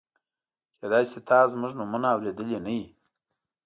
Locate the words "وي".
2.75-2.83